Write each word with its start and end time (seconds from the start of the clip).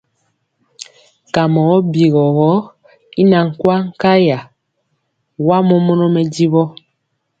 Kamɔ 1.33 1.61
ɔ 1.75 1.77
bigɔ 1.91 2.23
i 3.21 3.23
na 3.31 3.39
kwaŋ 3.59 3.81
nkaya, 3.91 4.39
wa 5.47 5.57
mɔmɔnɔ 5.67 6.05
mɛdiwɔ. 6.15 6.63